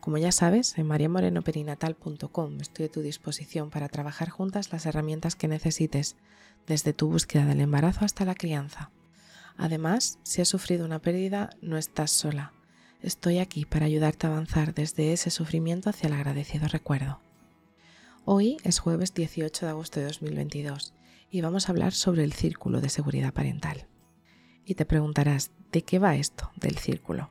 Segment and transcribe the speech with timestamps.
[0.00, 5.46] Como ya sabes, en mariamorenoperinatal.com estoy a tu disposición para trabajar juntas las herramientas que
[5.46, 6.16] necesites
[6.66, 8.90] desde tu búsqueda del embarazo hasta la crianza.
[9.58, 12.52] Además, si has sufrido una pérdida, no estás sola.
[13.02, 17.20] Estoy aquí para ayudarte a avanzar desde ese sufrimiento hacia el agradecido recuerdo.
[18.24, 20.94] Hoy es jueves 18 de agosto de 2022
[21.30, 23.86] y vamos a hablar sobre el círculo de seguridad parental.
[24.64, 27.30] Y te preguntarás, ¿de qué va esto del círculo?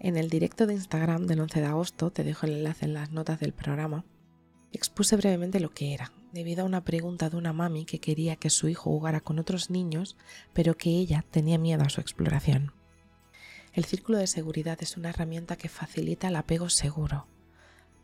[0.00, 3.10] En el directo de Instagram del 11 de agosto, te dejo el enlace en las
[3.10, 4.04] notas del programa,
[4.72, 8.50] expuse brevemente lo que era, debido a una pregunta de una mami que quería que
[8.50, 10.16] su hijo jugara con otros niños,
[10.52, 12.72] pero que ella tenía miedo a su exploración.
[13.72, 17.26] El círculo de seguridad es una herramienta que facilita el apego seguro,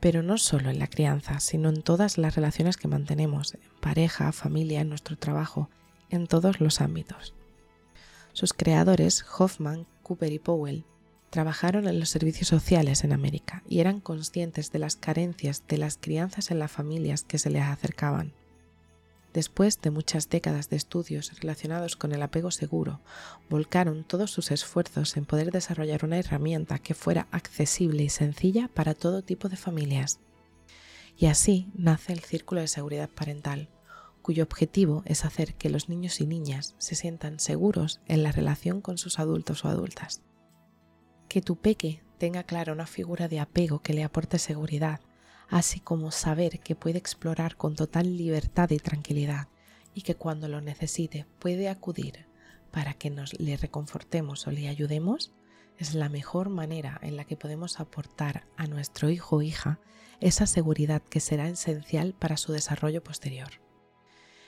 [0.00, 4.32] pero no solo en la crianza, sino en todas las relaciones que mantenemos, en pareja,
[4.32, 5.70] familia, en nuestro trabajo,
[6.10, 7.34] en todos los ámbitos.
[8.32, 10.84] Sus creadores, Hoffman, Cooper y Powell,
[11.34, 15.96] trabajaron en los servicios sociales en América y eran conscientes de las carencias de las
[15.96, 18.32] crianzas en las familias que se les acercaban.
[19.32, 23.00] Después de muchas décadas de estudios relacionados con el apego seguro,
[23.50, 28.94] volcaron todos sus esfuerzos en poder desarrollar una herramienta que fuera accesible y sencilla para
[28.94, 30.20] todo tipo de familias.
[31.16, 33.70] Y así nace el Círculo de Seguridad Parental,
[34.22, 38.80] cuyo objetivo es hacer que los niños y niñas se sientan seguros en la relación
[38.80, 40.22] con sus adultos o adultas
[41.34, 45.00] que tu peque tenga clara una figura de apego que le aporte seguridad,
[45.48, 49.48] así como saber que puede explorar con total libertad y tranquilidad
[49.94, 52.28] y que cuando lo necesite puede acudir
[52.70, 55.32] para que nos le reconfortemos o le ayudemos,
[55.76, 59.80] es la mejor manera en la que podemos aportar a nuestro hijo o hija
[60.20, 63.60] esa seguridad que será esencial para su desarrollo posterior.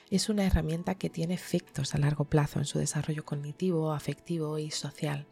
[0.09, 4.71] Es una herramienta que tiene efectos a largo plazo en su desarrollo cognitivo, afectivo y
[4.71, 5.27] social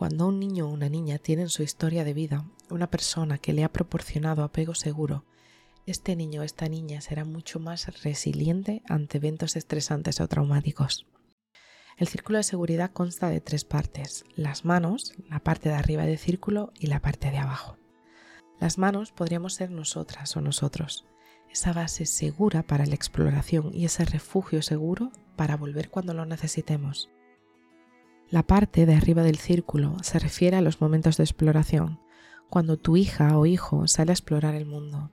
[0.00, 3.64] cuando un niño o una niña tienen su historia de vida una persona que le
[3.64, 5.26] ha proporcionado apego seguro,
[5.84, 11.06] este niño o esta niña será mucho más resiliente ante eventos estresantes o traumáticos.
[11.98, 16.16] El círculo de seguridad consta de tres partes, las manos, la parte de arriba del
[16.16, 17.76] círculo y la parte de abajo.
[18.58, 21.04] Las manos podríamos ser nosotras o nosotros,
[21.50, 27.10] esa base segura para la exploración y ese refugio seguro para volver cuando lo necesitemos.
[28.30, 31.98] La parte de arriba del círculo se refiere a los momentos de exploración,
[32.48, 35.10] cuando tu hija o hijo sale a explorar el mundo.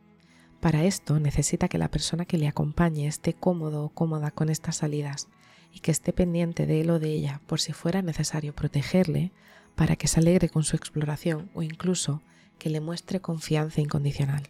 [0.59, 4.75] Para esto necesita que la persona que le acompañe esté cómodo o cómoda con estas
[4.75, 5.29] salidas
[5.73, 9.31] y que esté pendiente de él o de ella por si fuera necesario protegerle
[9.75, 12.21] para que se alegre con su exploración o incluso
[12.59, 14.43] que le muestre confianza incondicional.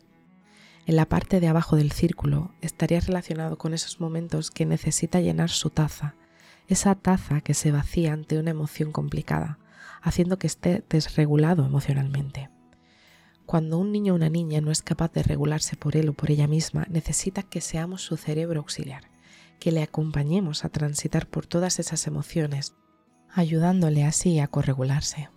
[0.85, 5.51] En la parte de abajo del círculo estaría relacionado con esos momentos que necesita llenar
[5.51, 6.16] su taza
[6.67, 9.59] esa taza que se vacía ante una emoción complicada,
[10.01, 12.50] haciendo que esté desregulado emocionalmente.
[13.45, 16.31] Cuando un niño o una niña no es capaz de regularse por él o por
[16.31, 19.03] ella misma, necesita que seamos su cerebro auxiliar,
[19.59, 22.75] que le acompañemos a transitar por todas esas emociones,
[23.34, 25.29] ayudándole así a corregularse.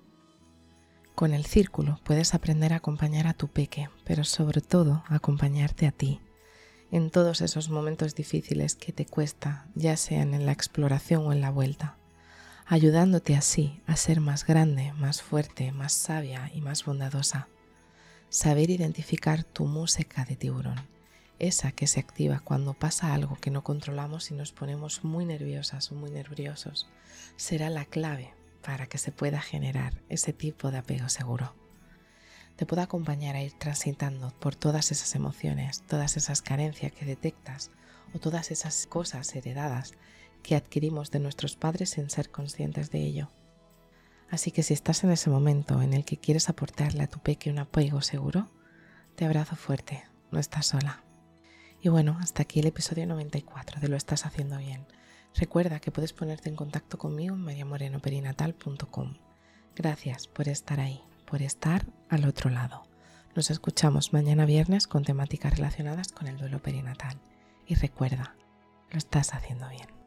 [1.14, 5.86] Con el círculo puedes aprender a acompañar a tu peque, pero sobre todo a acompañarte
[5.86, 6.20] a ti,
[6.92, 11.40] en todos esos momentos difíciles que te cuesta, ya sean en la exploración o en
[11.40, 11.96] la vuelta,
[12.66, 17.48] ayudándote así a ser más grande, más fuerte, más sabia y más bondadosa.
[18.28, 20.80] Saber identificar tu música de tiburón,
[21.38, 25.90] esa que se activa cuando pasa algo que no controlamos y nos ponemos muy nerviosas
[25.90, 26.88] o muy nerviosos,
[27.36, 31.59] será la clave para que se pueda generar ese tipo de apego seguro
[32.56, 37.70] te puedo acompañar a ir transitando por todas esas emociones, todas esas carencias que detectas
[38.14, 39.94] o todas esas cosas heredadas
[40.42, 43.30] que adquirimos de nuestros padres sin ser conscientes de ello.
[44.30, 47.50] Así que si estás en ese momento en el que quieres aportarle a tu peque
[47.50, 48.48] un apego seguro,
[49.16, 51.02] te abrazo fuerte, no estás sola.
[51.82, 54.86] Y bueno, hasta aquí el episodio 94 de Lo estás haciendo bien.
[55.34, 59.14] Recuerda que puedes ponerte en contacto conmigo en mariamorenoperinatal.com.
[59.74, 62.82] Gracias por estar ahí por estar al otro lado.
[63.36, 67.20] Nos escuchamos mañana viernes con temáticas relacionadas con el duelo perinatal.
[67.66, 68.34] Y recuerda,
[68.90, 69.99] lo estás haciendo bien.